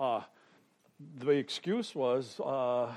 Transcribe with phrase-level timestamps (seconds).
[0.00, 0.22] uh,
[1.18, 2.90] the excuse was uh,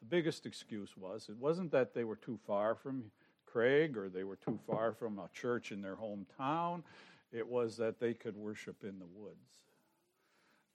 [0.00, 3.04] the biggest excuse was it wasn't that they were too far from
[3.44, 6.82] Craig or they were too far from a church in their hometown.
[7.32, 9.50] It was that they could worship in the woods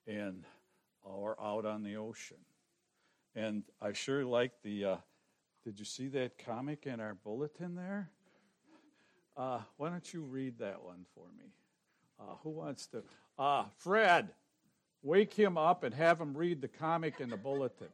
[0.05, 0.43] and
[1.03, 2.37] or out on the ocean.
[3.35, 4.85] And I sure like the.
[4.85, 4.95] Uh,
[5.63, 8.09] did you see that comic in our bulletin there?
[9.35, 11.51] Uh, why don't you read that one for me?
[12.19, 13.03] Uh, who wants to?
[13.37, 14.29] Uh, Fred,
[15.03, 17.87] wake him up and have him read the comic in the bulletin.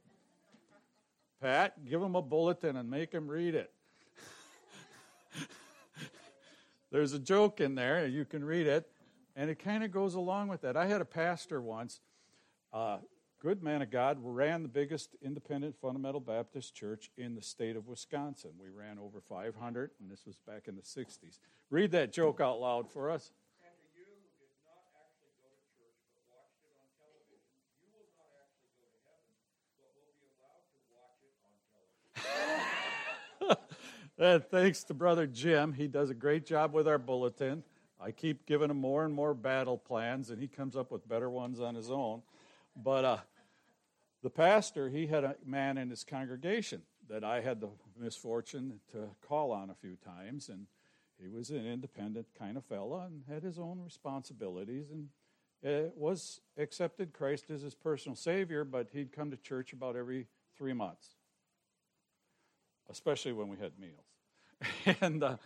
[1.42, 3.72] Pat, give him a bulletin and make him read it.
[6.92, 8.90] There's a joke in there, you can read it,
[9.36, 10.78] and it kind of goes along with that.
[10.78, 12.00] I had a pastor once,
[12.72, 13.00] uh,
[13.42, 17.88] good man of God, ran the biggest independent fundamental Baptist church in the state of
[17.88, 18.52] Wisconsin.
[18.58, 21.40] We ran over 500, and this was back in the 60s.
[21.70, 23.32] Read that joke out loud for us.
[34.52, 35.74] thanks to Brother Jim.
[35.74, 37.64] He does a great job with our bulletin.
[38.00, 41.30] I keep giving him more and more battle plans, and he comes up with better
[41.30, 42.22] ones on his own.
[42.76, 43.18] But uh,
[44.22, 49.10] the pastor, he had a man in his congregation that I had the misfortune to
[49.26, 50.68] call on a few times, and
[51.22, 55.10] he was an independent kind of fella and had his own responsibilities and
[55.66, 60.28] uh, was accepted Christ as his personal Savior, but he'd come to church about every
[60.58, 61.16] three months,
[62.90, 64.98] especially when we had meals.
[65.02, 65.38] and uh,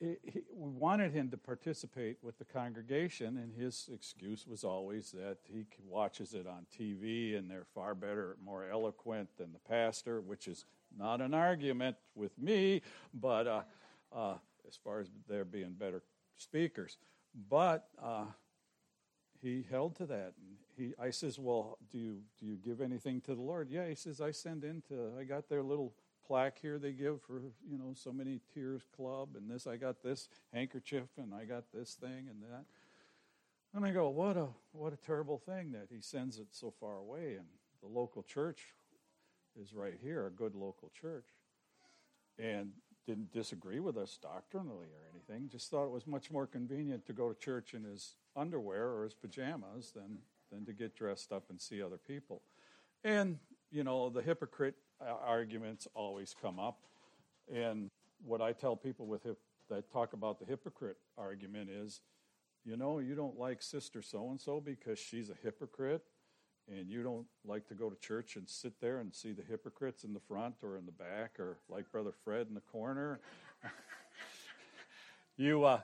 [0.00, 0.16] he,
[0.54, 5.66] we wanted him to participate with the congregation, and his excuse was always that he
[5.86, 10.64] watches it on TV and they're far better, more eloquent than the pastor, which is
[10.96, 13.62] not an argument with me, but uh,
[14.14, 14.34] uh,
[14.66, 16.02] as far as there being better
[16.36, 16.96] speakers.
[17.48, 18.24] But uh,
[19.40, 20.34] he held to that.
[20.38, 23.70] And he, I says, well, do you do you give anything to the Lord?
[23.70, 25.12] Yeah, he says, I send into.
[25.18, 25.92] I got their little
[26.30, 30.00] plaque here they give for you know so many tears club and this I got
[30.00, 32.66] this handkerchief and I got this thing and that.
[33.74, 36.98] And I go, what a what a terrible thing that he sends it so far
[36.98, 37.46] away and
[37.82, 38.60] the local church
[39.60, 41.26] is right here, a good local church.
[42.38, 42.70] And
[43.08, 47.12] didn't disagree with us doctrinally or anything, just thought it was much more convenient to
[47.12, 50.18] go to church in his underwear or his pajamas than,
[50.52, 52.42] than to get dressed up and see other people.
[53.02, 53.38] And,
[53.72, 56.80] you know, the hypocrite arguments always come up.
[57.52, 57.90] And
[58.24, 59.38] what I tell people with hip,
[59.68, 62.00] that talk about the hypocrite argument is,
[62.64, 66.02] you know, you don't like sister so and so because she's a hypocrite,
[66.68, 70.04] and you don't like to go to church and sit there and see the hypocrites
[70.04, 73.20] in the front or in the back or like Brother Fred in the corner.
[75.36, 75.80] you, uh,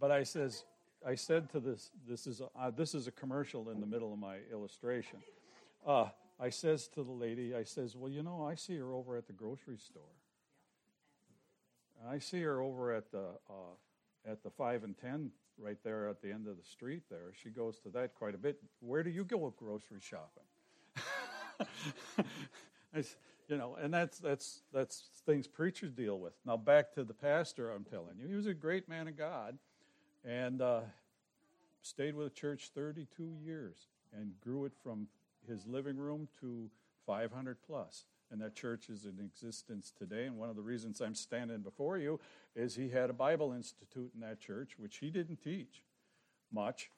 [0.00, 0.64] but I says,
[1.06, 4.12] I said to this, this is a, uh, this is a commercial in the middle
[4.12, 5.18] of my illustration.
[5.86, 6.06] Uh,
[6.38, 9.26] I says to the lady, I says, well, you know, I see her over at
[9.26, 10.02] the grocery store.
[12.08, 16.20] I see her over at the uh, at the five and ten right there at
[16.20, 17.02] the end of the street.
[17.08, 18.60] There, she goes to that quite a bit.
[18.80, 20.42] Where do you go grocery shopping?
[23.48, 26.32] you know, and that's that's that's things preachers deal with.
[26.44, 27.70] Now back to the pastor.
[27.70, 29.58] I'm telling you, he was a great man of God,
[30.24, 30.80] and uh,
[31.82, 33.76] stayed with the church 32 years
[34.12, 35.06] and grew it from
[35.48, 36.70] his living room to
[37.06, 38.04] 500 plus.
[38.30, 40.24] And that church is in existence today.
[40.24, 42.18] And one of the reasons I'm standing before you
[42.56, 45.84] is he had a Bible Institute in that church, which he didn't teach
[46.52, 46.90] much.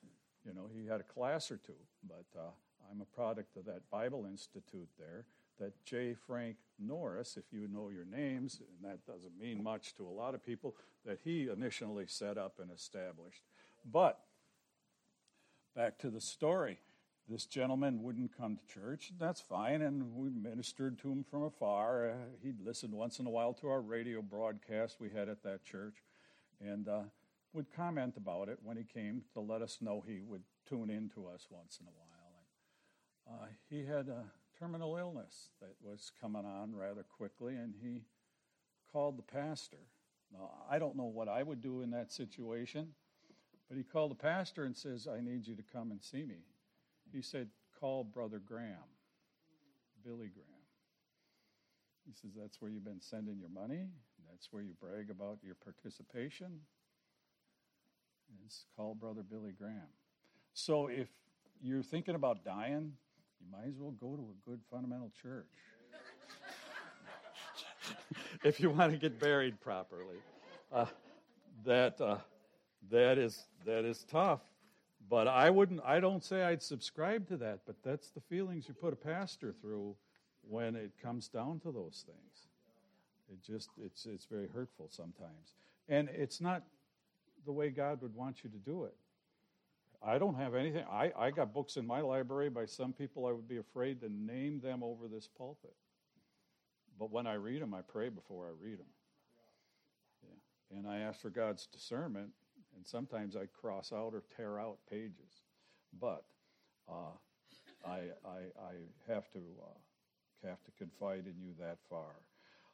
[0.46, 1.72] You know, he had a class or two.
[2.06, 2.50] But uh,
[2.90, 5.24] I'm a product of that Bible Institute there.
[5.58, 6.14] That J.
[6.14, 10.34] Frank Norris, if you know your names, and that doesn't mean much to a lot
[10.34, 13.42] of people, that he initially set up and established.
[13.90, 14.20] But
[15.74, 16.78] back to the story
[17.28, 19.12] this gentleman wouldn't come to church.
[19.18, 22.10] That's fine, and we ministered to him from afar.
[22.10, 25.64] Uh, he'd listen once in a while to our radio broadcast we had at that
[25.64, 25.96] church,
[26.60, 27.02] and uh,
[27.52, 31.08] would comment about it when he came to let us know he would tune in
[31.14, 32.06] to us once in a while.
[33.26, 34.24] And, uh, he had a
[34.58, 38.02] terminal illness that was coming on rather quickly, and he
[38.92, 39.88] called the pastor.
[40.32, 42.94] Now, I don't know what I would do in that situation,
[43.68, 46.36] but he called the pastor and says, I need you to come and see me
[47.12, 47.48] he said,
[47.80, 48.88] Call Brother Graham,
[50.04, 50.56] Billy Graham.
[52.06, 53.88] He says, That's where you've been sending your money.
[54.30, 56.60] That's where you brag about your participation.
[58.44, 59.88] It's call Brother Billy Graham.
[60.52, 61.08] So if
[61.62, 62.92] you're thinking about dying,
[63.40, 65.46] you might as well go to a good fundamental church.
[68.44, 70.16] if you want to get buried properly.
[70.72, 70.86] Uh,
[71.64, 72.18] that, uh,
[72.90, 74.40] that, is, that is tough.
[75.08, 78.74] But I wouldn't, I don't say I'd subscribe to that, but that's the feelings you
[78.74, 79.94] put a pastor through
[80.48, 82.48] when it comes down to those things.
[83.30, 85.54] It just, it's, it's very hurtful sometimes.
[85.88, 86.62] And it's not
[87.44, 88.94] the way God would want you to do it.
[90.02, 90.84] I don't have anything.
[90.90, 94.08] I, I got books in my library by some people I would be afraid to
[94.08, 95.74] name them over this pulpit.
[96.98, 98.86] But when I read them, I pray before I read them.
[100.22, 100.78] Yeah.
[100.78, 102.30] And I ask for God's discernment,
[102.76, 105.42] and sometimes I cross out or tear out pages.
[106.00, 106.24] But
[106.88, 107.16] uh,
[107.86, 112.14] I, I, I have to uh, have to confide in you that far.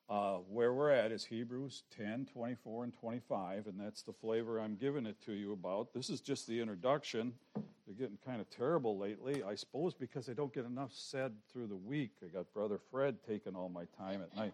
[0.08, 4.75] Uh, where we're at is Hebrews 10, 24, and 25, and that's the flavor I'm
[4.75, 5.94] giving it to you about.
[5.94, 7.32] This is just the introduction.
[7.54, 11.69] They're getting kind of terrible lately, I suppose, because I don't get enough said through
[11.69, 12.10] the week.
[12.22, 14.52] I got Brother Fred taking all my time at night.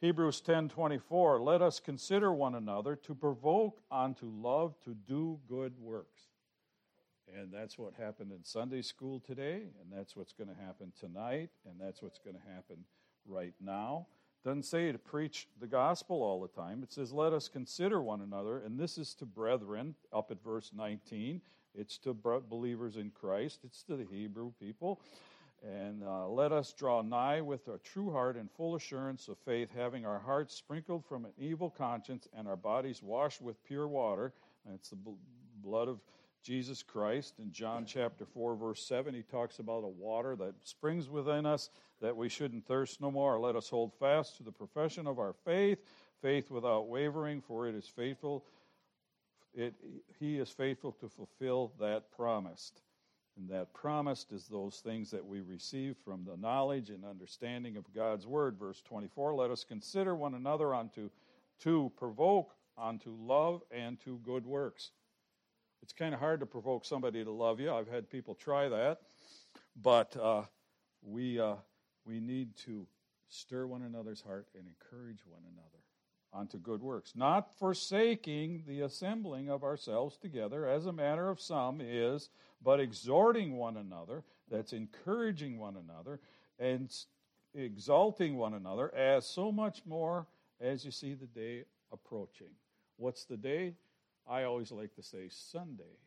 [0.00, 5.72] Hebrews 10, 24, let us consider one another to provoke unto love to do good
[5.80, 6.20] works.
[7.34, 11.48] And that's what happened in Sunday school today, and that's what's going to happen tonight,
[11.64, 12.84] and that's what's going to happen
[13.26, 14.06] right now.
[14.44, 16.82] Doesn't say to preach the gospel all the time.
[16.82, 18.58] It says, let us consider one another.
[18.58, 21.40] And this is to brethren, up at verse 19.
[21.74, 25.00] It's to believers in Christ, it's to the Hebrew people.
[25.66, 29.68] And uh, let us draw nigh with a true heart and full assurance of faith,
[29.74, 34.32] having our hearts sprinkled from an evil conscience and our bodies washed with pure water.
[34.72, 34.98] It's the
[35.62, 35.98] blood of
[36.44, 37.34] Jesus Christ.
[37.40, 41.70] In John chapter 4, verse 7, he talks about a water that springs within us
[42.00, 43.40] that we shouldn't thirst no more.
[43.40, 45.78] Let us hold fast to the profession of our faith,
[46.22, 48.44] faith without wavering, for it is faithful.
[49.52, 49.74] It,
[50.20, 52.82] he is faithful to fulfill that promised.
[53.36, 57.92] And that promised is those things that we receive from the knowledge and understanding of
[57.94, 58.58] God's word.
[58.58, 61.10] Verse 24 Let us consider one another unto
[61.60, 64.90] to provoke unto love and to good works.
[65.82, 67.72] It's kind of hard to provoke somebody to love you.
[67.72, 69.02] I've had people try that,
[69.80, 70.42] but uh,
[71.02, 71.56] we uh,
[72.06, 72.86] we need to
[73.28, 75.76] stir one another's heart and encourage one another
[76.32, 81.80] unto good works, not forsaking the assembling of ourselves together, as a matter of some
[81.80, 82.30] is,
[82.62, 84.24] but exhorting one another.
[84.50, 86.20] That's encouraging one another
[86.58, 86.94] and
[87.54, 90.26] exalting one another, as so much more
[90.60, 92.50] as you see the day approaching.
[92.96, 93.74] What's the day?
[94.28, 95.98] I always like to say Sunday,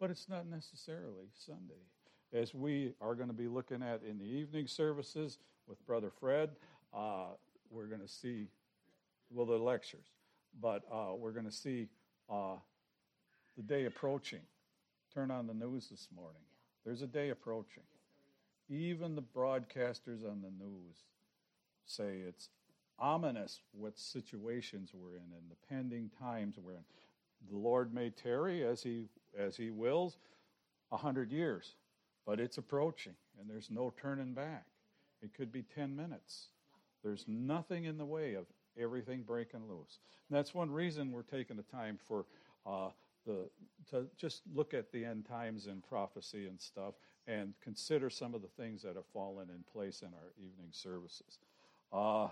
[0.00, 1.80] but it's not necessarily Sunday.
[2.32, 6.50] As we are going to be looking at in the evening services with Brother Fred,
[6.94, 7.26] uh,
[7.70, 8.48] we're going to see,
[9.30, 10.06] well, the lectures,
[10.60, 11.88] but uh, we're going to see
[12.30, 12.56] uh,
[13.56, 14.40] the day approaching.
[15.12, 16.40] Turn on the news this morning.
[16.84, 17.82] There's a day approaching.
[18.70, 20.96] Even the broadcasters on the news
[21.84, 22.48] say it's
[22.98, 26.84] ominous what situations we're in and the pending times we're in.
[27.50, 30.16] The Lord may tarry as he as he wills
[30.92, 31.74] a hundred years,
[32.26, 34.66] but it's approaching, and there's no turning back.
[35.22, 36.48] It could be ten minutes.
[37.02, 38.46] There's nothing in the way of
[38.78, 39.98] everything breaking loose.
[40.28, 42.24] And that's one reason we're taking the time for
[42.64, 42.90] uh,
[43.26, 43.48] the
[43.90, 46.94] to just look at the end times and prophecy and stuff,
[47.26, 51.38] and consider some of the things that have fallen in place in our evening services.
[51.92, 52.28] Uh,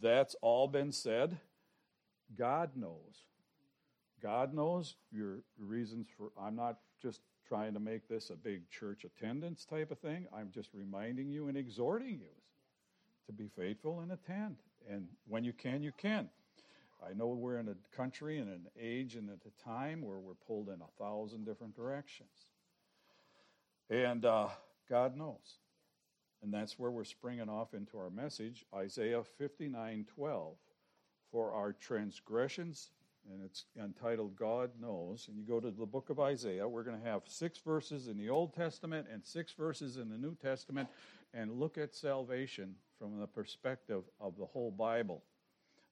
[0.00, 1.38] that's all been said.
[2.36, 3.24] God knows
[4.20, 6.30] God knows your reasons for.
[6.40, 10.26] I'm not just trying to make this a big church attendance type of thing.
[10.36, 12.34] I'm just reminding you and exhorting you
[13.26, 14.56] to be faithful and attend.
[14.90, 16.28] And when you can, you can.
[17.04, 20.34] I know we're in a country and an age and at a time where we're
[20.34, 22.30] pulled in a thousand different directions.
[23.88, 24.48] And uh,
[24.88, 25.58] God knows.
[26.42, 30.56] And that's where we're springing off into our message Isaiah 59 12.
[31.30, 32.88] For our transgressions
[33.30, 35.26] and it's entitled God Knows.
[35.28, 38.16] And you go to the book of Isaiah, we're going to have six verses in
[38.16, 40.88] the Old Testament and six verses in the New Testament,
[41.34, 45.22] and look at salvation from the perspective of the whole Bible.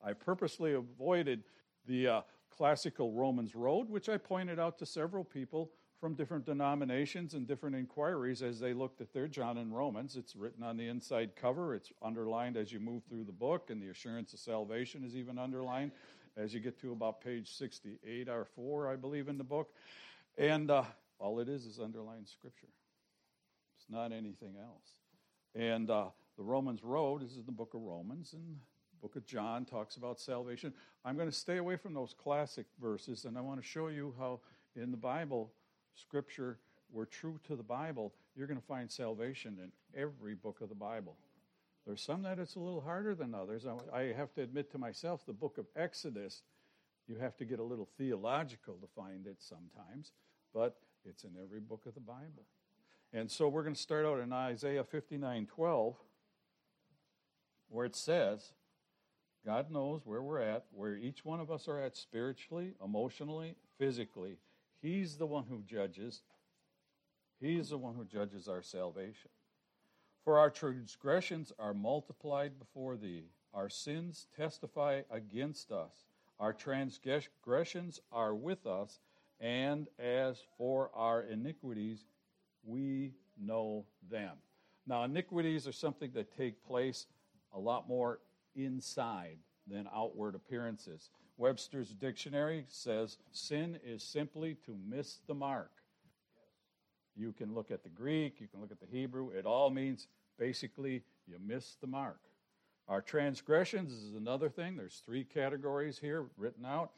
[0.04, 1.44] I purposely avoided
[1.86, 7.34] the uh, classical Romans road, which I pointed out to several people from different denominations
[7.34, 10.16] and different inquiries as they looked at their John and Romans.
[10.16, 13.82] It's written on the inside cover, it's underlined as you move through the book, and
[13.82, 15.92] the assurance of salvation is even underlined
[16.36, 19.70] as you get to about page 68 or 4, I believe, in the book.
[20.36, 20.84] And uh,
[21.18, 22.68] all it is is underlined scripture,
[23.78, 24.96] it's not anything else.
[25.54, 28.58] And uh, the Romans Road is in the book of Romans, and
[29.00, 30.72] book of John talks about salvation.
[31.04, 34.14] I'm going to stay away from those classic verses, and I want to show you
[34.18, 34.40] how
[34.74, 35.52] in the Bible,
[35.94, 36.58] scripture,
[36.92, 38.12] we're true to the Bible.
[38.36, 41.16] You're going to find salvation in every book of the Bible.
[41.86, 43.64] There's some that it's a little harder than others.
[43.92, 46.42] I have to admit to myself, the book of Exodus
[47.06, 50.10] You have to get a little theological to find it sometimes,
[50.52, 52.44] but it's in every book of the Bible.
[53.12, 55.94] And so we're going to start out in Isaiah 59 12,
[57.68, 58.52] where it says,
[59.46, 64.38] God knows where we're at, where each one of us are at spiritually, emotionally, physically.
[64.82, 66.22] He's the one who judges.
[67.40, 69.30] He's the one who judges our salvation.
[70.24, 76.06] For our transgressions are multiplied before thee, our sins testify against us.
[76.40, 78.98] Our transgressions are with us,
[79.38, 82.04] and as for our iniquities,
[82.64, 84.32] we know them.
[84.88, 87.06] Now, iniquities are something that take place
[87.54, 88.18] a lot more
[88.56, 91.10] inside than outward appearances.
[91.36, 95.70] Webster's dictionary says sin is simply to miss the mark.
[97.14, 100.08] You can look at the Greek, you can look at the Hebrew, it all means
[100.38, 102.20] basically you miss the mark.
[102.88, 104.76] Our transgressions is another thing.
[104.76, 106.92] There's three categories here written out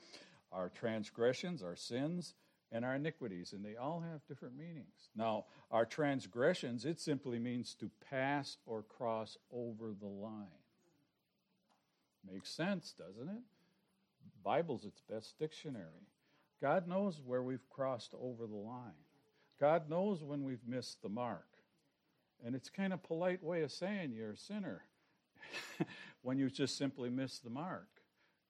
[0.52, 2.34] our transgressions, our sins,
[2.70, 5.10] and our iniquities, and they all have different meanings.
[5.16, 10.46] Now, our transgressions, it simply means to pass or cross over the line.
[12.30, 13.42] Makes sense, doesn't it?
[14.42, 16.06] Bible's its best dictionary.
[16.60, 18.92] God knows where we've crossed over the line.
[19.60, 21.46] God knows when we've missed the mark.
[22.44, 24.82] And it's kind of polite way of saying you're a sinner
[26.22, 27.88] when you just simply miss the mark.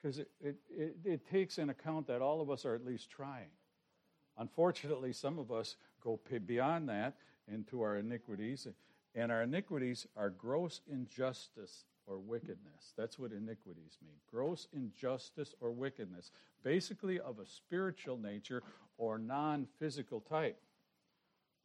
[0.01, 3.11] Because it, it, it, it, takes in account that all of us are at least
[3.11, 3.51] trying.
[4.37, 7.17] Unfortunately, some of us go beyond that
[7.53, 8.69] into our iniquities,
[9.15, 12.95] and our iniquities are gross injustice or wickedness.
[12.97, 16.31] That's what iniquities mean gross injustice or wickedness,
[16.62, 18.62] basically of a spiritual nature
[18.97, 20.59] or non physical type.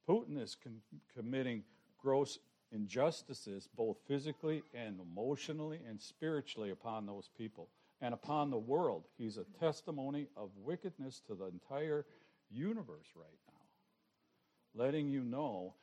[0.08, 0.82] Putin is com-
[1.16, 1.64] committing
[2.02, 2.40] gross
[2.72, 7.70] injustices, both physically and emotionally and spiritually, upon those people
[8.02, 9.06] and upon the world.
[9.18, 12.06] He's a testimony of wickedness to the entire
[12.50, 14.84] universe right now.
[14.84, 15.76] Letting you know,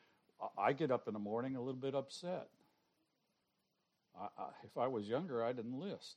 [0.59, 2.49] I get up in the morning a little bit upset.
[4.19, 6.17] I, I, if I was younger, I'd enlist.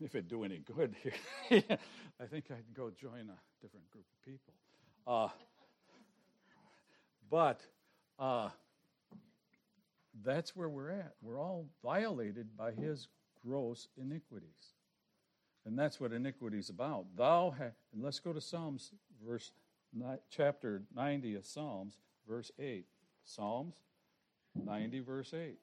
[0.00, 1.62] If it'd do any good here,
[2.20, 4.52] I think I'd go join a different group of people.
[5.06, 5.28] Uh,
[7.30, 7.60] but
[8.18, 8.50] uh,
[10.22, 11.14] that's where we're at.
[11.22, 13.08] We're all violated by his
[13.44, 14.74] gross iniquities.
[15.64, 17.06] And that's what iniquity is about.
[17.16, 18.92] Thou ha- and let's go to Psalms
[19.24, 19.50] verse
[19.92, 21.96] ni- chapter 90 of Psalms,
[22.28, 22.86] verse 8.
[23.24, 23.74] Psalms
[24.64, 25.58] 90 verse 8.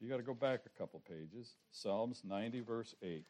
[0.00, 1.54] You got to go back a couple pages.
[1.70, 3.24] Psalms 90 verse 8.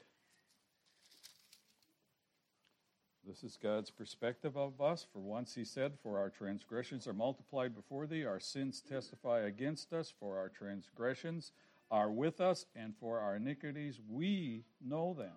[3.27, 5.05] This is God's perspective of us.
[5.13, 9.93] For once he said, For our transgressions are multiplied before thee, our sins testify against
[9.93, 11.51] us, for our transgressions
[11.91, 15.33] are with us, and for our iniquities we know them.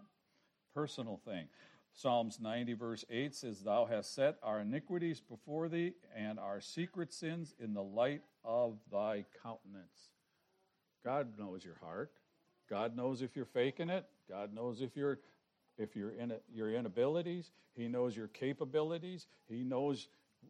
[0.75, 1.48] Personal thing.
[2.01, 7.12] Psalms 90, verse 8 says, Thou hast set our iniquities before thee, and our secret
[7.12, 10.12] sins in the light of thy countenance.
[11.03, 12.13] God knows your heart.
[12.70, 14.06] God knows if you're faking it.
[14.29, 15.20] God knows if you're
[15.77, 17.51] if you're in it, your inabilities.
[17.75, 19.27] He knows your capabilities.
[19.50, 20.08] He knows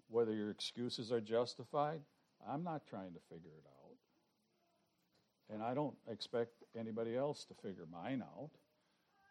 [0.07, 2.01] whether your excuses are justified.
[2.47, 3.95] I'm not trying to figure it out.
[5.51, 8.51] And I don't expect anybody else to figure mine out.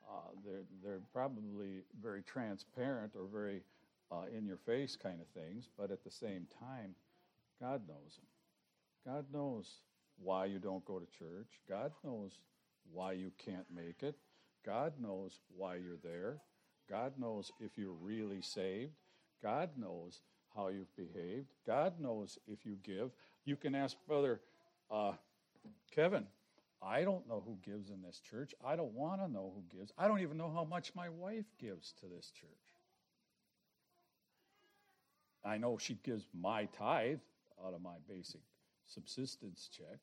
[0.09, 3.63] Uh, they're, they're probably very transparent or very
[4.11, 6.95] uh, in your face kind of things, but at the same time,
[7.61, 9.15] God knows them.
[9.15, 9.81] God knows
[10.23, 11.61] why you don't go to church.
[11.69, 12.39] God knows
[12.93, 14.17] why you can't make it.
[14.65, 16.39] God knows why you're there.
[16.89, 18.93] God knows if you're really saved.
[19.43, 20.21] God knows
[20.55, 21.47] how you've behaved.
[21.67, 23.11] God knows if you give.
[23.45, 24.41] You can ask Brother
[24.91, 25.13] uh,
[25.95, 26.27] Kevin,
[26.83, 28.55] I don't know who gives in this church.
[28.65, 29.93] I don't want to know who gives.
[29.99, 32.51] I don't even know how much my wife gives to this church.
[35.45, 37.19] I know she gives my tithe
[37.65, 38.41] out of my basic
[38.87, 39.99] subsistence check.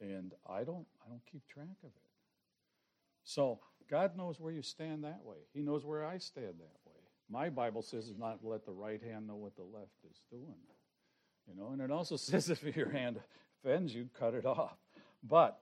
[0.00, 2.02] And I don't I don't keep track of it.
[3.24, 5.36] So God knows where you stand that way.
[5.52, 6.92] He knows where I stand that way.
[7.30, 10.58] My Bible says is not let the right hand know what the left is doing.
[11.46, 13.20] You know, and it also says if your hand
[13.64, 14.76] offends you, cut it off.
[15.22, 15.58] But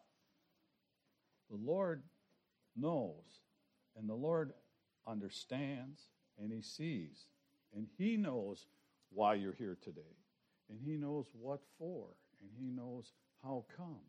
[1.51, 2.03] the Lord
[2.77, 3.41] knows,
[3.97, 4.53] and the Lord
[5.07, 6.01] understands,
[6.39, 7.27] and He sees,
[7.75, 8.67] and He knows
[9.13, 10.17] why you're here today,
[10.69, 12.07] and He knows what for,
[12.41, 13.13] and He knows
[13.43, 14.01] how come,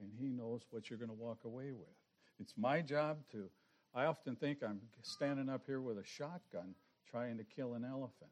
[0.00, 1.94] and He knows what you're going to walk away with.
[2.40, 3.48] It's my job to,
[3.94, 6.74] I often think I'm standing up here with a shotgun
[7.10, 8.30] trying to kill an elephant.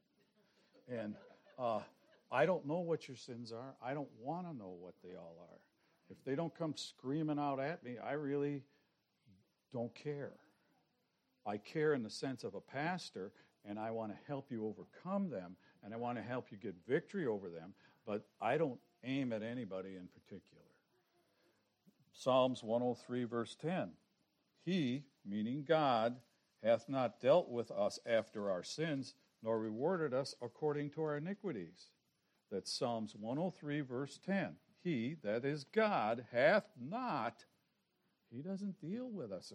[0.90, 1.14] And
[1.58, 1.80] uh,
[2.32, 3.74] I don't know what your sins are.
[3.82, 5.58] I don't want to know what they all are.
[6.20, 8.62] If they don't come screaming out at me, I really
[9.72, 10.34] don't care.
[11.46, 13.32] I care in the sense of a pastor,
[13.64, 16.74] and I want to help you overcome them, and I want to help you get
[16.86, 17.72] victory over them,
[18.06, 20.62] but I don't aim at anybody in particular.
[22.12, 23.92] Psalms 103, verse 10.
[24.62, 26.16] He, meaning God,
[26.62, 31.88] hath not dealt with us after our sins, nor rewarded us according to our iniquities.
[32.52, 34.56] That's Psalms 103, verse 10.
[34.82, 37.44] He, that is God, hath not,
[38.34, 39.52] he doesn't deal with us,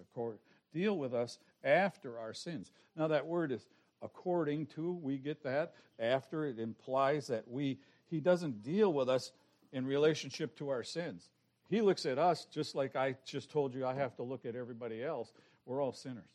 [0.73, 2.71] deal with us after our sins.
[2.95, 3.65] Now that word is
[4.01, 5.73] according to, we get that.
[5.99, 9.31] After it implies that we, he doesn't deal with us
[9.71, 11.29] in relationship to our sins.
[11.69, 14.55] He looks at us just like I just told you I have to look at
[14.55, 15.31] everybody else.
[15.65, 16.29] We're all sinners.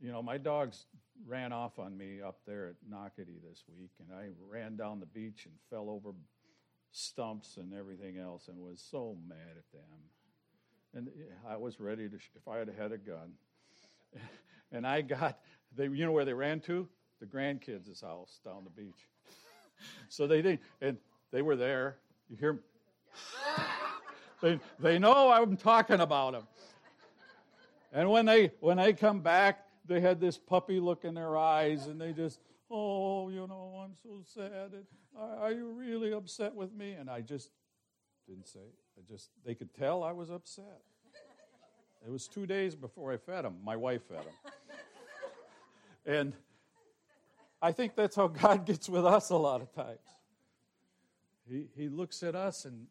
[0.00, 0.86] You know, my dogs
[1.26, 5.06] ran off on me up there at Nocatee this week, and I ran down the
[5.06, 6.10] beach and fell over
[6.92, 9.98] stumps and everything else and was so mad at them.
[10.94, 11.08] And
[11.48, 13.32] I was ready to, if I had had a gun.
[14.70, 15.38] And I got,
[15.74, 16.86] they, you know where they ran to?
[17.20, 19.08] The grandkids' house down the beach.
[20.10, 20.98] so they didn't, and
[21.30, 21.96] they were there.
[22.28, 22.60] You hear
[24.42, 26.42] they, they know I'm talking about them.
[27.94, 31.86] And when they when they come back, they had this puppy look in their eyes,
[31.86, 34.72] and they just, oh, you know, I'm so sad.
[34.72, 34.84] And,
[35.16, 36.92] are you really upset with me?
[36.92, 37.50] And I just
[38.26, 38.60] didn't say.
[38.96, 40.82] I just they could tell I was upset.
[42.06, 43.56] It was two days before I fed him.
[43.64, 44.52] My wife fed him.
[46.06, 46.32] and
[47.60, 49.98] I think that's how God gets with us a lot of times.
[51.48, 52.86] He, he looks at us and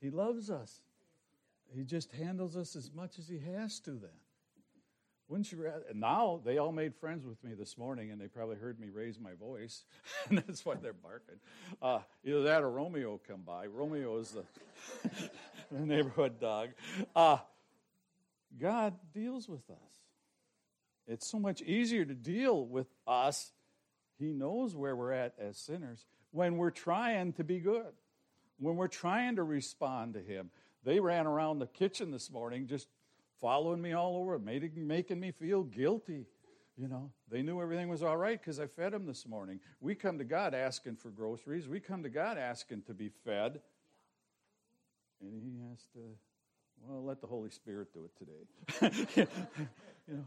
[0.00, 0.80] he loves us.
[1.74, 4.10] He just handles us as much as he has to then.
[5.28, 5.84] Wouldn't you rather?
[5.94, 9.18] Now they all made friends with me this morning, and they probably heard me raise
[9.18, 9.84] my voice,
[10.28, 11.36] and that's why they're barking.
[11.80, 13.66] Uh, either that or Romeo come by.
[13.66, 14.44] Romeo is the,
[15.72, 16.70] the neighborhood dog.
[17.16, 17.38] Uh,
[18.60, 19.76] God deals with us.
[21.06, 23.52] It's so much easier to deal with us.
[24.18, 27.92] He knows where we're at as sinners when we're trying to be good
[28.58, 30.50] when we're trying to respond to Him.
[30.84, 32.88] They ran around the kitchen this morning just
[33.40, 36.26] following me all over, making, making me feel guilty.
[36.76, 39.60] You know, they knew everything was all right because I fed them this morning.
[39.80, 41.68] We come to God asking for groceries.
[41.68, 43.60] We come to God asking to be fed.
[45.20, 46.00] And He has to,
[46.82, 49.26] well, let the Holy Spirit do it today.
[50.08, 50.24] you know,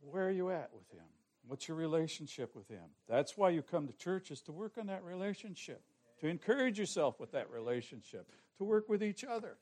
[0.00, 1.04] where are you at with Him?
[1.46, 2.88] What's your relationship with Him?
[3.06, 5.82] That's why you come to church, is to work on that relationship
[6.20, 9.56] to encourage yourself with that relationship, to work with each other.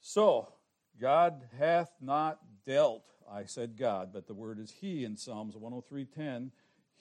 [0.00, 0.52] So,
[1.00, 6.50] God hath not dealt, I said God, but the word is He in Psalms 103:10.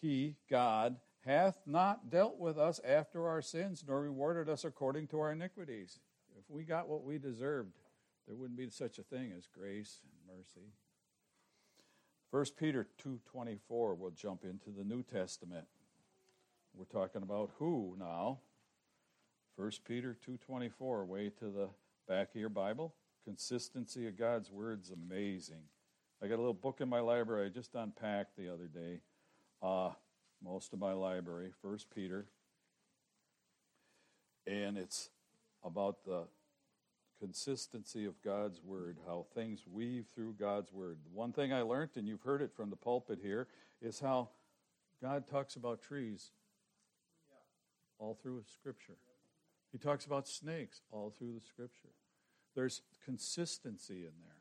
[0.01, 5.19] He, God, hath not dealt with us after our sins, nor rewarded us according to
[5.19, 5.99] our iniquities.
[6.37, 7.77] If we got what we deserved,
[8.27, 10.73] there wouldn't be such a thing as grace and mercy.
[12.31, 15.67] 1 Peter 2:24 we'll jump into the New Testament.
[16.75, 18.39] We're talking about who now?
[19.55, 21.69] 1 Peter 2.24, way to the
[22.07, 22.95] back of your Bible.
[23.25, 25.63] Consistency of God's word's amazing.
[26.21, 28.99] I got a little book in my library I just unpacked the other day.
[29.61, 29.91] Uh,
[30.43, 32.25] most of my library, First Peter.
[34.45, 35.09] And it's
[35.63, 36.23] about the
[37.19, 40.97] consistency of God's word, how things weave through God's word.
[41.13, 43.47] One thing I learned, and you've heard it from the pulpit here,
[43.81, 44.29] is how
[45.01, 46.31] God talks about trees
[47.99, 48.97] all through Scripture.
[49.71, 51.89] He talks about snakes all through the Scripture.
[52.55, 54.33] There's consistency in there.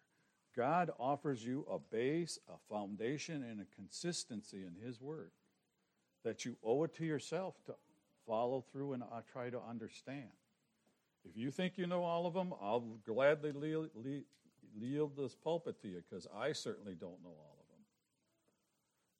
[0.55, 5.31] God offers you a base, a foundation, and a consistency in His Word
[6.25, 7.75] that you owe it to yourself to
[8.27, 10.29] follow through and uh, try to understand.
[11.25, 13.53] If you think you know all of them, I'll gladly
[14.79, 17.85] yield this pulpit to you because I certainly don't know all of them.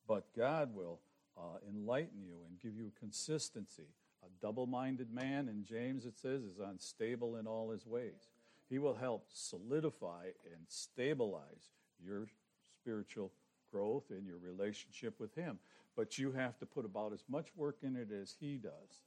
[0.07, 1.01] But God will
[1.37, 3.89] uh, enlighten you and give you consistency
[4.25, 8.31] a double minded man, in James it says, is unstable in all his ways.
[8.73, 12.27] He will help solidify and stabilize your
[12.73, 13.31] spiritual
[13.71, 15.59] growth and your relationship with him.
[15.95, 19.03] But you have to put about as much work in it as he does.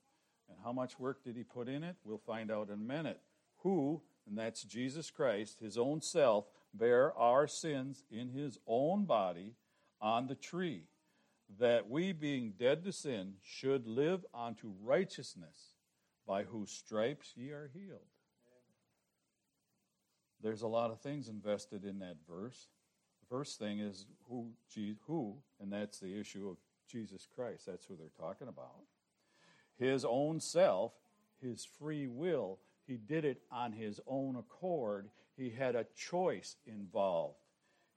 [0.48, 1.96] And how much work did he put in it?
[2.04, 3.20] We'll find out in a minute.
[3.64, 9.56] Who, and that's Jesus Christ, his own self, bare our sins in his own body
[10.00, 10.84] on the tree
[11.58, 15.74] that we, being dead to sin, should live unto righteousness,
[16.28, 18.12] by whose stripes ye are healed.
[20.46, 22.68] There's a lot of things invested in that verse.
[23.22, 24.52] The first thing is who,
[25.08, 27.66] who, and that's the issue of Jesus Christ.
[27.66, 28.84] That's who they're talking about.
[29.80, 30.92] His own self,
[31.42, 35.10] his free will, he did it on his own accord.
[35.36, 37.40] He had a choice involved.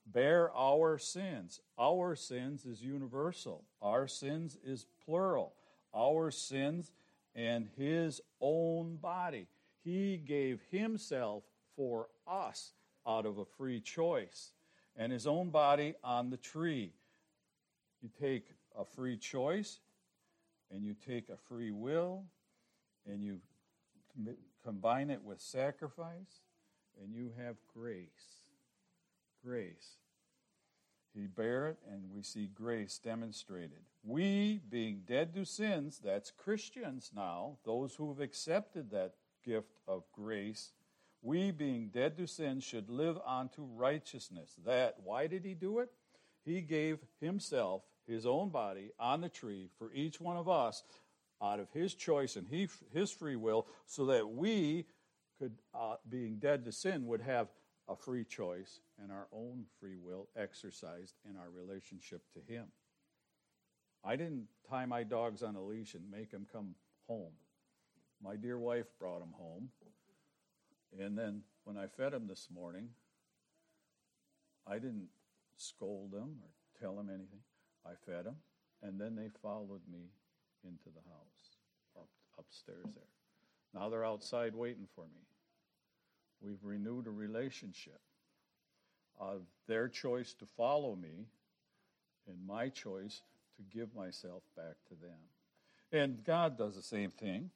[0.07, 1.61] Bear our sins.
[1.79, 5.53] Our sins is universal, our sins is plural.
[5.95, 6.93] Our sins
[7.35, 9.49] and his own body.
[9.85, 11.43] He gave himself
[11.79, 12.73] for us
[13.07, 14.51] out of a free choice
[14.97, 16.93] and his own body on the tree.
[18.03, 19.79] You take a free choice
[20.73, 22.25] and you take a free will
[23.07, 23.39] and you
[24.65, 26.43] combine it with sacrifice
[27.01, 28.43] and you have grace.
[29.45, 29.99] Grace.
[31.15, 33.81] He bare it, and we see grace demonstrated.
[34.05, 39.15] We, being dead to sins, that's Christians now, those who have accepted that
[39.45, 40.73] gift of grace,
[41.23, 44.55] we, being dead to sin, should live unto righteousness.
[44.65, 45.91] That, why did he do it?
[46.45, 50.83] He gave himself, his own body, on the tree for each one of us
[51.43, 54.87] out of his choice and he, his free will, so that we
[55.39, 57.49] could, uh, being dead to sin, would have
[57.89, 62.67] a free choice and our own free will exercised in our relationship to him.
[64.05, 66.75] I didn't tie my dogs on a leash and make them come
[67.09, 67.33] home.
[68.23, 69.71] My dear wife brought them home.
[70.97, 72.89] And then when I fed them this morning,
[74.67, 75.09] I didn't
[75.57, 76.49] scold them or
[76.81, 77.41] tell them anything.
[77.87, 78.37] I fed them,
[78.83, 80.11] and then they followed me
[80.65, 81.57] into the house,
[81.97, 83.05] up, upstairs there.
[83.75, 85.23] Now they're outside waiting for me.
[86.41, 88.01] We've renewed a relationship
[89.19, 91.27] of their choice to follow me
[92.27, 93.23] and my choice
[93.57, 95.19] to give myself back to them.
[95.91, 97.51] And God does the same thing.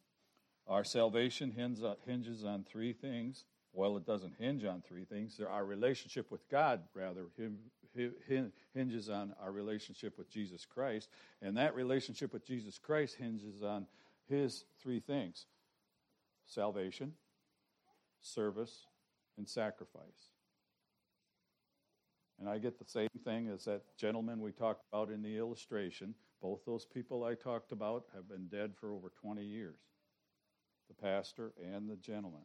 [0.68, 1.52] Our salvation
[1.84, 3.44] uh, hinges on three things.
[3.72, 5.40] Well, it doesn't hinge on three things.
[5.40, 7.26] Our relationship with God, rather,
[8.74, 11.08] hinges on our relationship with Jesus Christ.
[11.40, 13.86] And that relationship with Jesus Christ hinges on
[14.28, 15.46] his three things
[16.46, 17.12] salvation,
[18.20, 18.86] service,
[19.38, 20.30] and sacrifice.
[22.38, 26.14] And I get the same thing as that gentleman we talked about in the illustration.
[26.40, 29.78] Both those people I talked about have been dead for over 20 years
[30.96, 32.44] the pastor and the gentleman.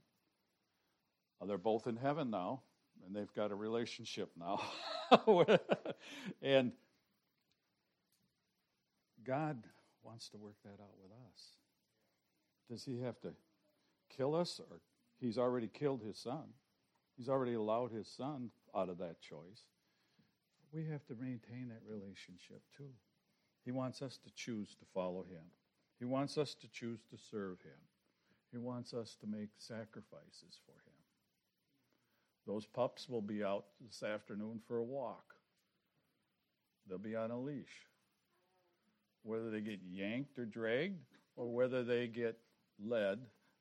[1.42, 2.62] Uh, they're both in heaven now,
[3.06, 4.62] and they've got a relationship now.
[6.42, 6.72] and
[9.26, 9.64] God
[10.04, 11.44] wants to work that out with us.
[12.70, 13.34] Does he have to
[14.16, 14.80] kill us or
[15.20, 16.44] He's already killed his son.
[17.16, 19.64] He's already allowed his son out of that choice.
[20.72, 22.92] We have to maintain that relationship too.
[23.66, 25.44] He wants us to choose to follow him.
[25.98, 27.80] He wants us to choose to serve him.
[28.58, 30.98] He wants us to make sacrifices for him.
[32.48, 35.36] Those pups will be out this afternoon for a walk.
[36.88, 37.86] They'll be on a leash.
[39.22, 42.40] Whether they get yanked or dragged, or whether they get
[42.84, 43.20] led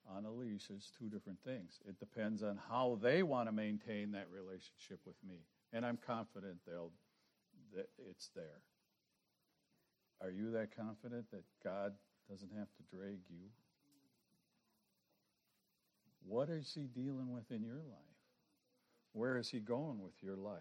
[0.09, 1.78] on a leash is two different things.
[1.87, 5.40] It depends on how they want to maintain that relationship with me.
[5.74, 6.92] And I'm confident they'll
[7.74, 8.62] that it's there.
[10.22, 11.92] Are you that confident that God
[12.30, 13.50] doesn't have to drag you?
[16.26, 18.16] What is he dealing with in your life?
[19.12, 20.60] Where is he going with your life?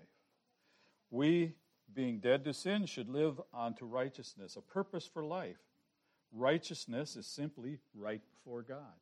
[1.09, 1.53] We,
[1.93, 5.57] being dead to sin, should live unto righteousness, a purpose for life.
[6.31, 8.95] Righteousness is simply right before God.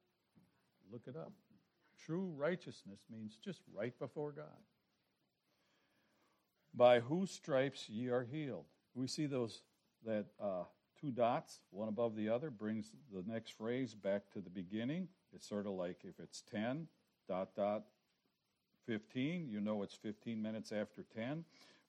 [0.91, 1.31] Look it up.
[2.05, 4.45] True righteousness means just right before God.
[6.73, 8.65] By whose stripes ye are healed.
[8.95, 9.61] We see those
[10.05, 10.63] that uh,
[10.99, 15.07] two dots, one above the other, brings the next phrase back to the beginning.
[15.33, 16.87] It's sort of like if it's 10,
[17.27, 17.83] dot, dot,
[18.85, 21.45] 15, you know it's 15 minutes after 10.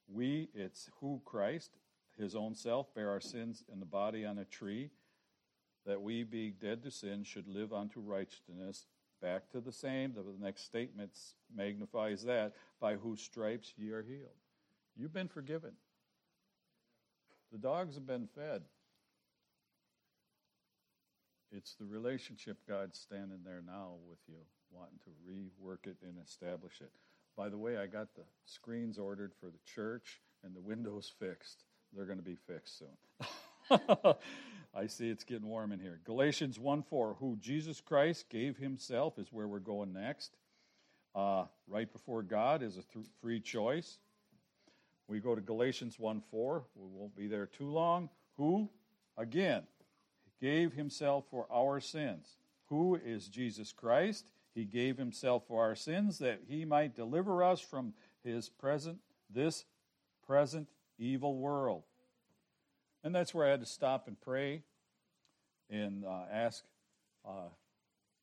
[0.08, 1.70] We, it's who Christ,
[2.16, 4.90] his own self, bear our sins in the body on a tree,
[5.86, 8.86] that we, being dead to sin, should live unto righteousness,
[9.24, 10.12] Back to the same.
[10.12, 11.10] The next statement
[11.54, 12.52] magnifies that.
[12.78, 14.36] By whose stripes ye are healed.
[14.96, 15.72] You've been forgiven.
[17.50, 18.64] The dogs have been fed.
[21.56, 24.34] It's the relationship God's standing there now with you,
[24.72, 26.90] wanting to rework it and establish it.
[27.36, 31.64] By the way, I got the screens ordered for the church and the windows fixed.
[31.94, 33.74] They're going to be fixed soon.
[34.74, 36.00] I see it's getting warm in here.
[36.04, 40.36] Galatians 1 4, who Jesus Christ gave himself is where we're going next.
[41.14, 43.98] Uh, right before God is a th- free choice.
[45.06, 46.64] We go to Galatians 1 4.
[46.74, 48.08] We won't be there too long.
[48.36, 48.68] Who,
[49.16, 49.62] again,
[50.40, 52.36] gave himself for our sins.
[52.68, 54.30] Who is Jesus Christ?
[54.54, 59.64] He gave himself for our sins that he might deliver us from his present, this
[60.26, 60.68] present
[60.98, 61.82] evil world.
[63.02, 64.62] And that's where I had to stop and pray
[65.68, 66.64] and uh, ask
[67.26, 67.48] uh,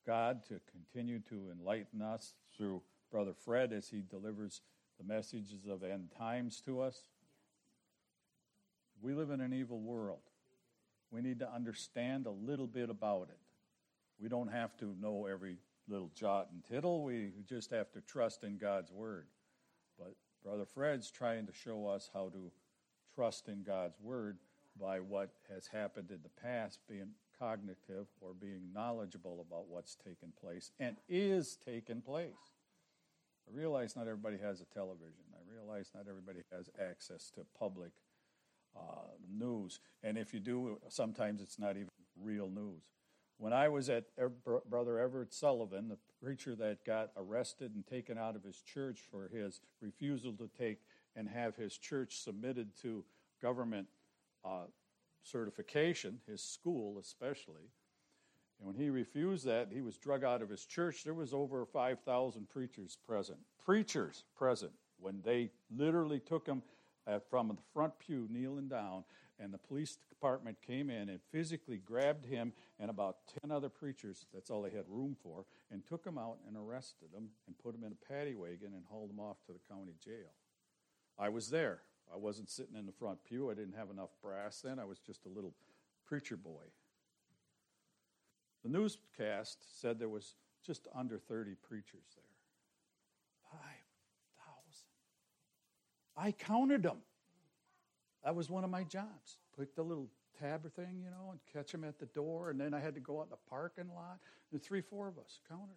[0.06, 4.62] God to continue to enlighten us through Brother Fred as he delivers
[4.97, 6.97] the messages of end times to us.
[9.02, 10.21] We live in an evil world.
[11.12, 13.38] We need to understand a little bit about it.
[14.19, 17.04] We don't have to know every little jot and tittle.
[17.04, 19.28] We just have to trust in God's word.
[19.97, 22.52] But Brother Fred's trying to show us how to
[23.13, 24.38] trust in God's word
[24.80, 30.32] by what has happened in the past, being cognitive or being knowledgeable about what's taken
[30.39, 32.32] place and is taking place.
[33.47, 35.26] I realize not everybody has a television.
[35.34, 37.91] I realize not everybody has access to public
[38.75, 39.79] uh, news.
[40.03, 41.89] And if you do, sometimes it's not even
[42.21, 42.84] real news.
[43.38, 44.05] When I was at
[44.69, 49.27] Brother Everett Sileven, the preacher that got arrested and taken out of his church for
[49.29, 50.81] his refusal to take
[51.15, 53.03] and have his church submitted to
[53.41, 53.88] government
[54.45, 54.65] uh,
[55.23, 57.71] certification, his school especially.
[58.60, 61.03] And when he refused that, he was drug out of his church.
[61.03, 63.39] There was over 5,000 preachers present.
[63.65, 66.62] Preachers present when they literally took him
[67.07, 69.03] Uh, from the front pew, kneeling down,
[69.39, 74.27] and the police department came in and physically grabbed him and about 10 other preachers,
[74.33, 77.73] that's all they had room for, and took him out and arrested him and put
[77.73, 80.31] him in a paddy wagon and hauled him off to the county jail.
[81.17, 81.81] I was there.
[82.13, 83.49] I wasn't sitting in the front pew.
[83.49, 84.79] I didn't have enough brass then.
[84.79, 85.53] I was just a little
[86.05, 86.65] preacher boy.
[88.63, 92.23] The newscast said there was just under 30 preachers there.
[93.51, 93.71] 5,000.
[96.21, 96.97] I counted them.
[98.23, 99.38] That was one of my jobs.
[99.57, 100.07] Put the little
[100.39, 102.51] tabber thing, you know, and catch them at the door.
[102.51, 104.19] And then I had to go out in the parking lot.
[104.51, 105.75] And three, four of us counted them.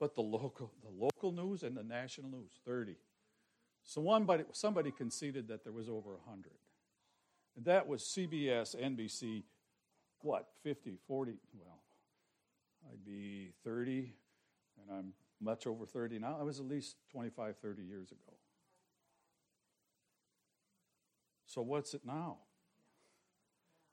[0.00, 2.96] But the local, the local news and the national news, 30.
[3.84, 6.52] So one, but somebody conceded that there was over 100.
[7.56, 9.42] And that was CBS, NBC,
[10.20, 11.82] what, 50, 40, well,
[12.90, 14.14] I'd be 30,
[14.80, 16.36] and I'm much over 30 now.
[16.40, 18.32] I was at least 25, 30 years ago.
[21.52, 22.38] So what's it now?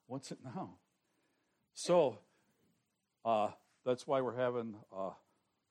[0.08, 0.76] What's it now?
[1.74, 2.20] So
[3.26, 3.50] uh,
[3.86, 5.10] that's why we're having uh,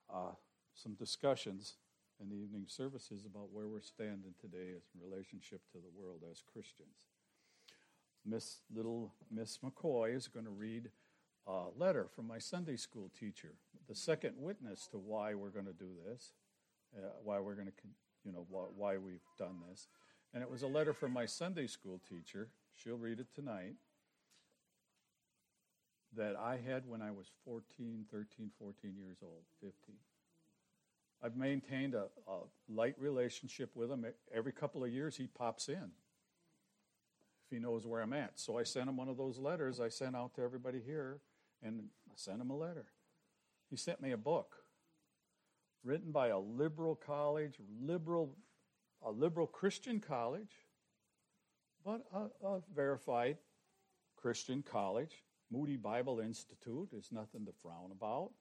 [0.07, 0.33] uh,
[0.75, 1.77] some discussions
[2.21, 6.43] in the evening services about where we're standing today in relationship to the world as
[6.53, 7.07] Christians.
[8.23, 10.91] Miss Little Miss McCoy is going to read
[11.47, 13.55] a letter from my Sunday school teacher,
[13.87, 16.33] the second witness to why we're going to do this,
[16.95, 17.73] uh, why we're going to,
[18.23, 19.87] you know, why we've done this.
[20.33, 22.49] And it was a letter from my Sunday school teacher.
[22.75, 23.75] She'll read it tonight.
[26.15, 29.95] That I had when I was 14, 13, 14 years old, 15.
[31.21, 34.05] I've maintained a, a light relationship with him.
[34.33, 35.91] Every couple of years, he pops in
[37.49, 38.39] if he knows where I'm at.
[38.39, 41.19] So I sent him one of those letters I sent out to everybody here,
[41.63, 42.85] and I sent him a letter.
[43.69, 44.55] He sent me a book
[45.83, 48.35] written by a liberal college, liberal,
[49.05, 50.51] a liberal Christian college,
[51.85, 53.37] but a, a verified
[54.17, 55.23] Christian college.
[55.51, 58.31] Moody Bible Institute is nothing to frown about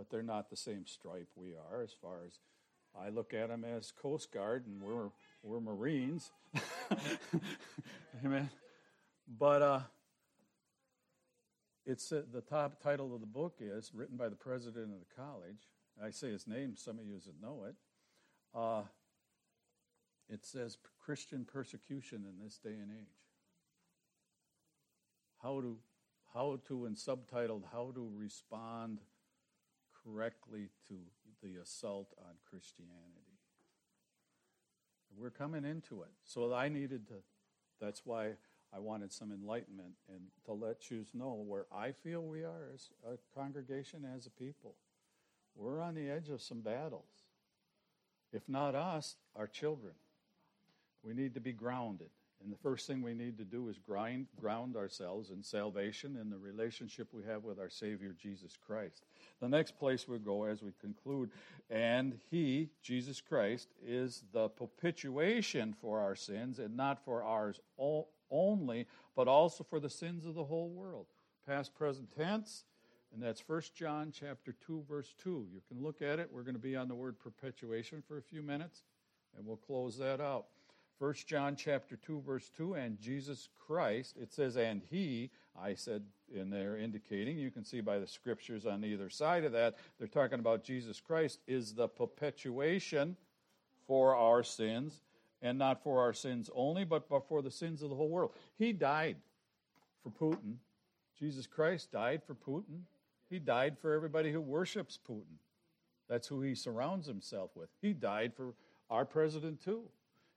[0.00, 2.38] but they're not the same stripe we are as far as
[2.98, 5.10] I look at them as Coast Guard and we're,
[5.42, 6.30] we're Marines.
[8.24, 8.48] Amen.
[9.38, 9.80] But uh,
[11.84, 15.22] it's uh, the top title of the book is written by the president of the
[15.22, 15.68] college.
[16.02, 17.74] I say his name, some of you would know it.
[18.54, 18.84] Uh,
[20.32, 23.06] it says Christian persecution in this day and age.
[25.42, 25.76] How to,
[26.34, 28.98] how to, and subtitled, How to Respond
[30.04, 30.94] correctly to
[31.42, 32.94] the assault on Christianity.
[35.16, 36.10] We're coming into it.
[36.24, 37.14] So I needed to,
[37.80, 38.32] that's why
[38.72, 42.90] I wanted some enlightenment and to let you know where I feel we are as
[43.04, 44.76] a congregation, as a people.
[45.56, 47.24] We're on the edge of some battles.
[48.32, 49.94] If not us, our children.
[51.02, 52.10] We need to be grounded.
[52.42, 56.32] And the first thing we need to do is grind, ground ourselves in salvation and
[56.32, 59.04] the relationship we have with our Savior Jesus Christ.
[59.40, 61.30] The next place we go as we conclude,
[61.68, 67.60] and He, Jesus Christ, is the propitiation for our sins, and not for ours
[68.30, 71.06] only, but also for the sins of the whole world.
[71.46, 72.64] Past, present tense,
[73.12, 75.46] and that's 1 John chapter 2, verse 2.
[75.52, 76.30] You can look at it.
[76.32, 78.82] We're going to be on the word perpetuation for a few minutes,
[79.36, 80.46] and we'll close that out.
[81.00, 86.02] 1 John chapter 2 verse 2 and Jesus Christ it says and he I said
[86.32, 90.06] in there indicating you can see by the scriptures on either side of that they're
[90.06, 93.16] talking about Jesus Christ is the perpetuation
[93.86, 95.00] for our sins
[95.42, 98.32] and not for our sins only but, for the sins of the whole world.
[98.58, 99.16] He died
[100.02, 100.56] for Putin.
[101.18, 102.82] Jesus Christ died for Putin.
[103.28, 105.38] He died for everybody who worships Putin.
[106.08, 107.68] That's who he surrounds himself with.
[107.80, 108.54] He died for
[108.90, 109.82] our president, too.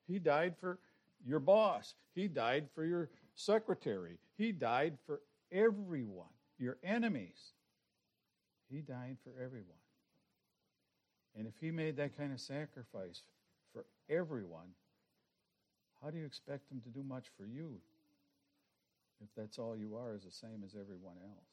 [0.08, 0.80] He died for
[1.26, 1.96] your boss.
[2.14, 4.18] He died for your secretary.
[4.38, 6.28] He died for everyone,
[6.60, 7.54] your enemies.
[8.70, 9.78] He died for everyone.
[11.36, 13.24] And if he made that kind of sacrifice
[13.74, 14.68] for everyone,
[16.02, 17.80] how do you expect him to do much for you
[19.24, 21.48] if that's all you are, is the same as everyone else?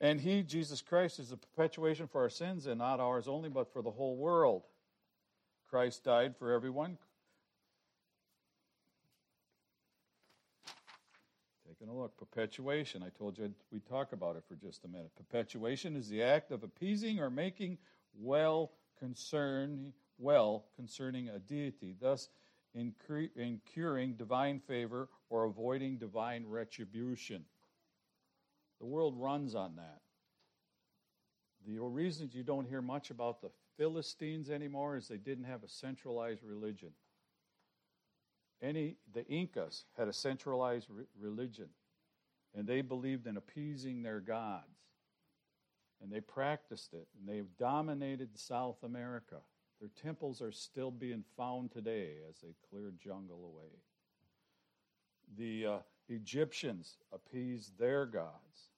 [0.00, 3.72] And he, Jesus Christ, is a perpetuation for our sins, and not ours only, but
[3.72, 4.62] for the whole world.
[5.74, 6.98] Christ died for everyone.
[11.66, 12.16] Taking a look.
[12.16, 13.02] Propitiation.
[13.02, 15.10] I told you we'd talk about it for just a minute.
[15.16, 17.78] Propitiation is the act of appeasing or making
[18.16, 22.28] well concern well concerning a deity, thus
[22.76, 27.44] incurring divine favor or avoiding divine retribution.
[28.78, 30.02] The world runs on that.
[31.66, 35.68] The reasons you don't hear much about the Philistines anymore is they didn't have a
[35.68, 36.90] centralized religion.
[38.62, 41.68] Any the Incas had a centralized re- religion,
[42.54, 44.64] and they believed in appeasing their gods,
[46.02, 49.36] and they practiced it, and they dominated South America.
[49.80, 53.70] Their temples are still being found today as they clear jungle away.
[55.36, 58.68] The uh, Egyptians appeased their gods.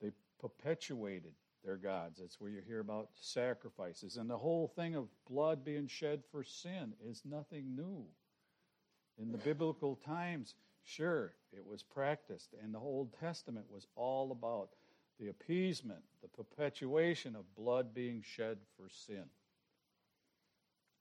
[0.00, 1.32] They propitiated
[1.66, 2.18] their gods.
[2.20, 4.16] That's where you hear about sacrifices.
[4.16, 8.06] And the whole thing of blood being shed for sin is nothing new.
[9.18, 12.54] In the biblical times, sure, it was practiced.
[12.62, 14.70] And the Old Testament was all about
[15.18, 19.24] the appeasement, the propitiation of blood being shed for sin.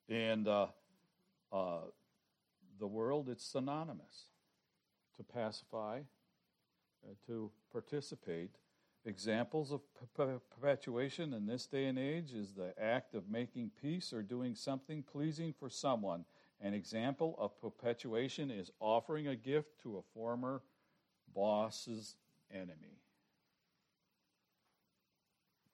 [0.09, 0.67] And uh,
[1.51, 1.81] uh,
[2.79, 4.29] the world, it's synonymous
[5.17, 8.55] to pacify, uh, to participate.
[9.05, 9.81] Examples of
[10.15, 15.03] propitiation in this day and age is the act of making peace or doing something
[15.03, 16.25] pleasing for someone.
[16.59, 20.63] An example of propitiation is offering a gift to a former
[21.35, 22.15] boss's
[22.51, 22.99] enemy.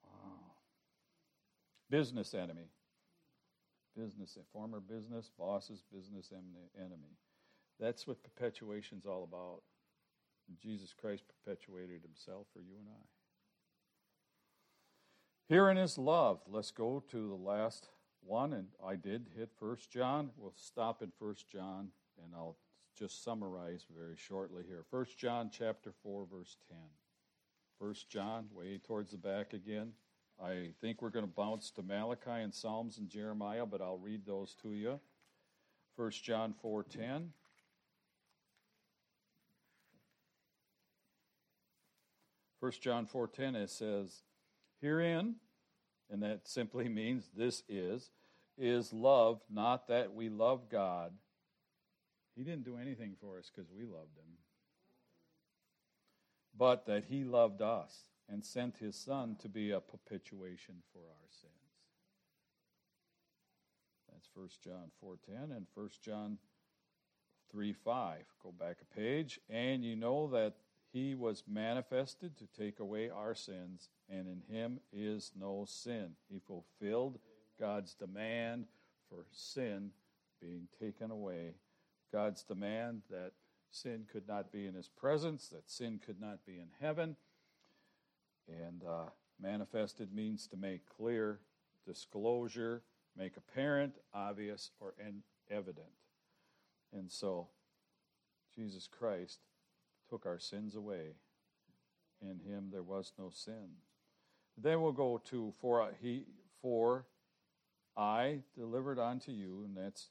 [0.04, 0.56] Wow.
[1.90, 2.68] Business enemy
[3.96, 6.32] business, former business, boss's business
[6.78, 7.18] enemy.
[7.80, 9.62] That's what propitiation's all about.
[10.62, 13.21] Jesus Christ propitiated himself for you and I.
[15.52, 17.90] Here is love, let's go to the last
[18.22, 20.30] one, and I did hit First John.
[20.38, 21.90] We'll stop in First John,
[22.24, 22.56] and I'll
[22.98, 24.86] just summarize very shortly here.
[24.90, 26.78] First John chapter 4, verse 10.
[27.78, 29.92] First John, way towards the back again.
[30.42, 34.26] I think we're going to bounce to Malachi and Psalms and Jeremiah, but I'll read
[34.26, 35.02] those to you.
[35.98, 37.28] 1 John 4:10.
[42.62, 44.24] First John 4:10 it says,
[44.82, 45.36] "Herein,
[46.10, 48.12] and that simply means this is,
[48.58, 51.14] is love, not that we love God.
[52.36, 54.38] He didn't do anything for us because we loved him,
[56.58, 61.30] but that he loved us and sent his son to be a propitiation for our
[61.30, 61.54] sins.
[64.12, 66.38] That's 1 John 4:10 and 1 John
[67.54, 68.26] 3:5.
[68.42, 70.56] Go back a page, and you know that
[70.92, 76.12] he was manifested to take away our sins, and in him is no sin.
[76.30, 77.18] He fulfilled
[77.60, 78.66] God's demand
[79.10, 79.92] for sin
[80.42, 81.56] being taken away.
[82.12, 83.32] God's demand that
[83.72, 87.16] sin could not be in his presence, that sin could not be in heaven
[88.48, 91.40] and uh, manifested means to make clear,
[91.86, 92.82] disclosure,
[93.18, 94.94] make apparent, obvious, or
[95.50, 95.88] evident.
[96.94, 97.48] And so,
[98.54, 99.40] Jesus Christ
[100.12, 101.16] took our sins away.
[102.22, 103.70] In him there was no sin.
[104.58, 106.26] Then we'll go to for he
[106.62, 107.06] for
[107.98, 110.10] I delivered unto you, and that's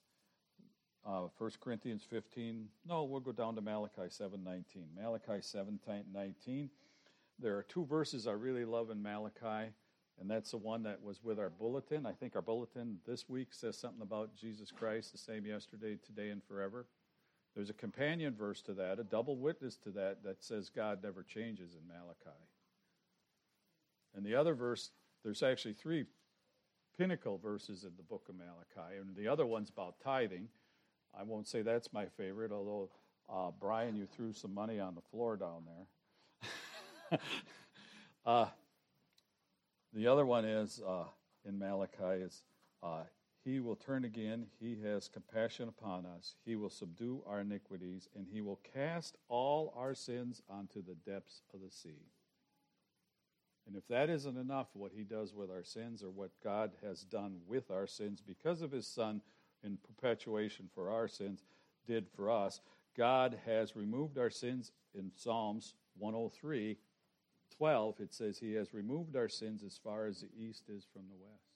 [1.06, 2.66] uh, 1 Corinthians 15.
[2.86, 4.64] No, we'll go down to Malachi 7:19.
[4.96, 6.70] Malachi 7:19
[7.40, 9.72] there are two verses I really love in Malachi,
[10.20, 12.04] and that's the one that was with our bulletin.
[12.04, 16.30] I think our bulletin this week says something about Jesus Christ, the same yesterday, today,
[16.30, 16.86] and forever.
[17.54, 21.22] There's a companion verse to that, a double witness to that, that says God never
[21.22, 22.38] changes in Malachi.
[24.14, 24.90] And the other verse,
[25.24, 26.04] there's actually three
[26.96, 30.48] pinnacle verses in the book of Malachi, and the other one's about tithing.
[31.18, 32.90] I won't say that's my favorite, although,
[33.28, 35.64] uh, Brian, you threw some money on the floor down
[37.10, 37.18] there.
[38.26, 38.46] uh,
[39.92, 41.04] the other one is uh,
[41.44, 42.42] in Malachi is
[42.82, 43.02] uh,
[43.44, 44.46] He will turn again.
[44.58, 46.34] He has compassion upon us.
[46.44, 51.42] He will subdue our iniquities, and He will cast all our sins onto the depths
[51.54, 52.10] of the sea.
[53.66, 57.02] And if that isn't enough, what he does with our sins or what God has
[57.02, 59.20] done with our sins because of his Son
[59.62, 61.44] in propitiation for our sins
[61.86, 62.60] did for us,
[62.96, 66.78] God has removed our sins in Psalms 103
[67.56, 68.00] 12.
[68.00, 71.22] It says, He has removed our sins as far as the east is from the
[71.22, 71.49] west.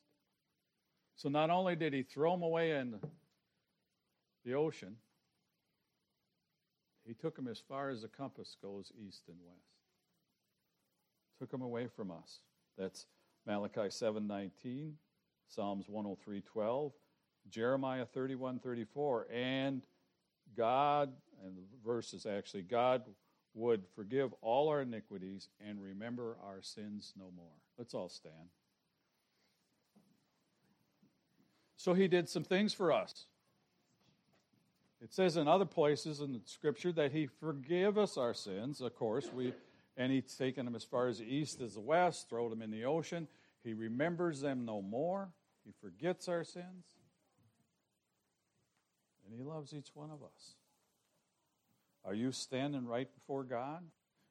[1.17, 3.01] So not only did he throw them away in
[4.45, 4.97] the ocean,
[7.07, 9.59] he took them as far as the compass goes east and west.
[11.39, 12.41] Took them away from us.
[12.77, 13.07] That's
[13.47, 14.95] Malachi 7:19,
[15.49, 16.93] Psalms 103:12,
[17.51, 19.83] Jeremiah 31:34, and
[20.57, 23.05] God and the verses actually God
[23.55, 27.55] would forgive all our iniquities and remember our sins no more.
[27.79, 28.51] Let's all stand.
[31.85, 33.27] So he did some things for us.
[35.03, 38.95] It says in other places in the scripture that he forgive us our sins, of
[38.95, 39.53] course, we
[39.99, 42.71] and he's taken them as far as the east as the west, thrown them in
[42.71, 43.29] the ocean.
[43.63, 45.29] He remembers them no more.
[45.67, 46.87] He forgets our sins.
[49.27, 50.55] And he loves each one of us.
[52.03, 53.83] Are you standing right before God?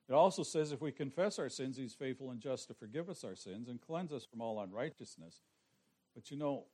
[0.09, 3.23] It also says if we confess our sins, He's faithful and just to forgive us
[3.23, 5.41] our sins and cleanse us from all unrighteousness.
[6.15, 6.65] But you know,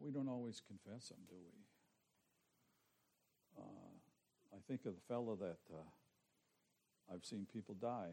[0.00, 1.52] we don't always confess them, do we?
[3.62, 3.94] Uh,
[4.52, 8.12] I think of the fellow that uh, I've seen people die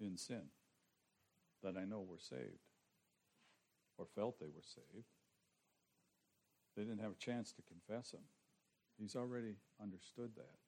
[0.00, 0.42] in sin
[1.62, 2.68] that I know were saved
[3.98, 5.06] or felt they were saved.
[6.76, 8.22] They didn't have a chance to confess them.
[8.98, 10.58] He's already understood that.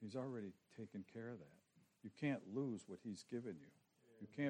[0.00, 1.58] He's already taken care of that.
[2.02, 3.72] You can't lose what He's given you.
[4.20, 4.42] You can't